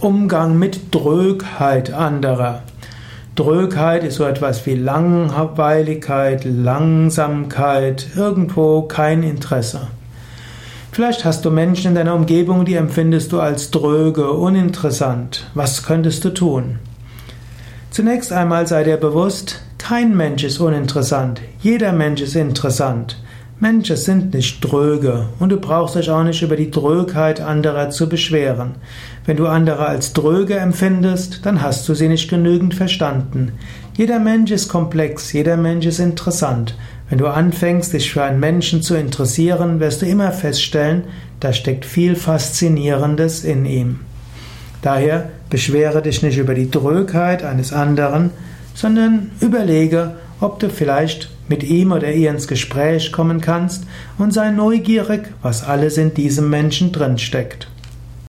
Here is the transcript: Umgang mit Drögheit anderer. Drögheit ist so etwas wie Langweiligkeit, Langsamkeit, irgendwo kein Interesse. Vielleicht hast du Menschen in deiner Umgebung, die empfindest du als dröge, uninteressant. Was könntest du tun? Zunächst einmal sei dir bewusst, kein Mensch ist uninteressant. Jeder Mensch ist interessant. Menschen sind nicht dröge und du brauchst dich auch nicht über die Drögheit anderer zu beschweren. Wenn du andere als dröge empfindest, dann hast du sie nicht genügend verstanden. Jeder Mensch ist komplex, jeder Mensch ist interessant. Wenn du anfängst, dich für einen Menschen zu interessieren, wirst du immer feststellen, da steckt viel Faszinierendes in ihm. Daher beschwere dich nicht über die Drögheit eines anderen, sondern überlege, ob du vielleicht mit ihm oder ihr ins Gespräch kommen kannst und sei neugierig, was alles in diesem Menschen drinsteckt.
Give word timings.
Umgang 0.00 0.58
mit 0.58 0.94
Drögheit 0.94 1.92
anderer. 1.92 2.62
Drögheit 3.36 4.04
ist 4.04 4.16
so 4.16 4.24
etwas 4.24 4.64
wie 4.66 4.74
Langweiligkeit, 4.74 6.44
Langsamkeit, 6.44 8.08
irgendwo 8.14 8.82
kein 8.82 9.22
Interesse. 9.22 9.88
Vielleicht 10.92 11.24
hast 11.24 11.44
du 11.44 11.50
Menschen 11.50 11.88
in 11.88 11.94
deiner 11.94 12.14
Umgebung, 12.14 12.64
die 12.64 12.74
empfindest 12.74 13.32
du 13.32 13.40
als 13.40 13.70
dröge, 13.70 14.30
uninteressant. 14.30 15.46
Was 15.54 15.82
könntest 15.82 16.24
du 16.24 16.30
tun? 16.30 16.78
Zunächst 17.90 18.32
einmal 18.32 18.66
sei 18.66 18.84
dir 18.84 18.96
bewusst, 18.96 19.62
kein 19.78 20.16
Mensch 20.16 20.44
ist 20.44 20.60
uninteressant. 20.60 21.40
Jeder 21.60 21.92
Mensch 21.92 22.20
ist 22.20 22.36
interessant. 22.36 23.16
Menschen 23.64 23.96
sind 23.96 24.34
nicht 24.34 24.60
dröge 24.60 25.24
und 25.38 25.48
du 25.48 25.56
brauchst 25.56 25.94
dich 25.94 26.10
auch 26.10 26.22
nicht 26.22 26.42
über 26.42 26.54
die 26.54 26.70
Drögheit 26.70 27.40
anderer 27.40 27.88
zu 27.88 28.10
beschweren. 28.10 28.72
Wenn 29.24 29.38
du 29.38 29.46
andere 29.46 29.86
als 29.86 30.12
dröge 30.12 30.56
empfindest, 30.58 31.46
dann 31.46 31.62
hast 31.62 31.88
du 31.88 31.94
sie 31.94 32.08
nicht 32.08 32.28
genügend 32.28 32.74
verstanden. 32.74 33.52
Jeder 33.96 34.18
Mensch 34.18 34.50
ist 34.50 34.68
komplex, 34.68 35.32
jeder 35.32 35.56
Mensch 35.56 35.86
ist 35.86 35.98
interessant. 35.98 36.76
Wenn 37.08 37.16
du 37.16 37.26
anfängst, 37.26 37.94
dich 37.94 38.12
für 38.12 38.22
einen 38.22 38.38
Menschen 38.38 38.82
zu 38.82 38.96
interessieren, 38.96 39.80
wirst 39.80 40.02
du 40.02 40.06
immer 40.06 40.30
feststellen, 40.32 41.04
da 41.40 41.54
steckt 41.54 41.86
viel 41.86 42.16
Faszinierendes 42.16 43.44
in 43.44 43.64
ihm. 43.64 44.00
Daher 44.82 45.30
beschwere 45.48 46.02
dich 46.02 46.22
nicht 46.22 46.36
über 46.36 46.52
die 46.52 46.70
Drögheit 46.70 47.42
eines 47.42 47.72
anderen, 47.72 48.28
sondern 48.74 49.30
überlege, 49.40 50.16
ob 50.40 50.58
du 50.58 50.68
vielleicht 50.70 51.30
mit 51.48 51.62
ihm 51.62 51.92
oder 51.92 52.12
ihr 52.12 52.30
ins 52.30 52.48
Gespräch 52.48 53.12
kommen 53.12 53.40
kannst 53.40 53.84
und 54.18 54.32
sei 54.32 54.50
neugierig, 54.50 55.28
was 55.42 55.62
alles 55.62 55.98
in 55.98 56.14
diesem 56.14 56.50
Menschen 56.50 56.92
drinsteckt. 56.92 57.68